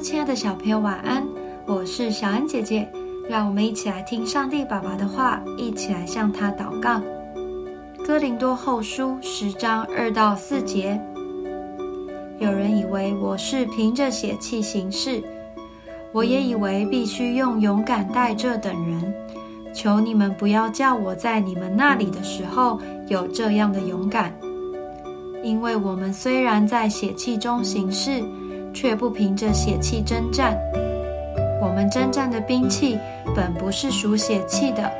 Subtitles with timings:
[0.00, 1.26] 亲爱的小朋友，晚安！
[1.66, 2.88] 我是小恩姐姐，
[3.28, 7.00] 让我们一起来听上帝爸爸的话，一起来向他祷告。
[8.06, 11.00] 哥林多后书十章二到四节，
[12.38, 15.22] 有人以为我是凭着血气行事，
[16.12, 19.14] 我也以为必须用勇敢待这等人。
[19.74, 24.32] 求你们不要叫我在你们那里的时候有这样的勇敢，
[25.42, 28.22] 因为我们虽然在血气中行事。
[28.76, 30.54] 却不凭着血气征战。
[31.62, 32.98] 我们征战的兵器
[33.34, 34.92] 本不是属血气的，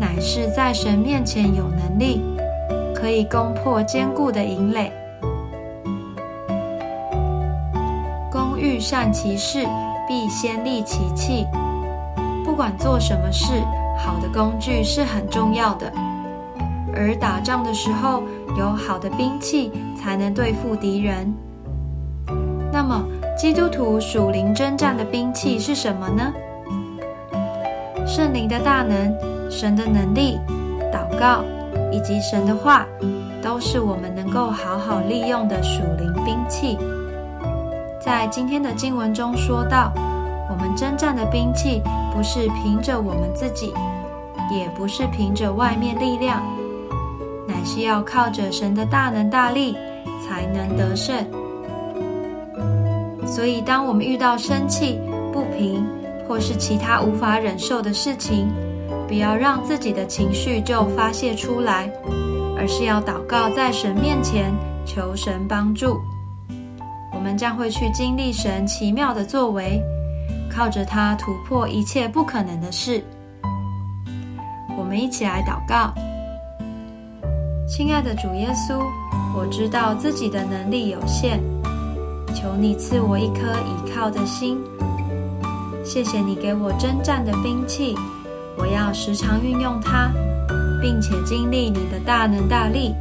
[0.00, 2.20] 乃是在神面前有能力，
[2.92, 4.92] 可以攻破坚固的营垒。
[8.32, 9.64] 工欲善其事，
[10.08, 11.46] 必先利其器。
[12.44, 13.52] 不管做什么事，
[13.96, 15.90] 好的工具是很重要的。
[16.92, 18.24] 而打仗的时候，
[18.58, 21.32] 有好的兵器，才能对付敌人。
[22.74, 23.06] 那么，
[23.36, 26.34] 基督徒属灵征战的兵器是什么呢？
[28.04, 29.14] 圣灵的大能、
[29.48, 30.40] 神的能力、
[30.92, 31.44] 祷告
[31.92, 32.84] 以及神的话，
[33.40, 36.76] 都是我们能够好好利用的属灵兵器。
[38.00, 39.92] 在今天的经文中说到，
[40.50, 41.80] 我们征战的兵器
[42.12, 43.72] 不是凭着我们自己，
[44.50, 46.42] 也不是凭着外面力量，
[47.46, 49.76] 乃是要靠着神的大能大力
[50.26, 51.24] 才能得胜。
[53.26, 54.98] 所以，当我们遇到生气、
[55.32, 55.84] 不平，
[56.28, 58.48] 或是其他无法忍受的事情，
[59.08, 61.90] 不要让自己的情绪就发泄出来，
[62.56, 64.52] 而是要祷告，在神面前
[64.86, 66.00] 求神帮助。
[67.12, 69.82] 我们将会去经历神奇妙的作为，
[70.50, 73.02] 靠着他突破一切不可能的事。
[74.76, 75.94] 我们一起来祷告：
[77.66, 78.78] 亲爱的主耶稣，
[79.34, 81.40] 我知道自己的能力有限。
[82.34, 84.58] 求你赐我一颗倚靠的心，
[85.84, 87.94] 谢谢你给我征战的兵器，
[88.56, 90.10] 我要时常运用它，
[90.82, 92.94] 并且经历你的大能大力。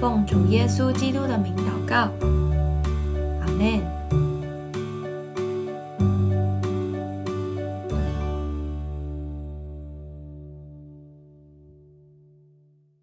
[0.00, 1.96] 奉主耶稣基督的名祷告，
[3.40, 4.27] 阿门。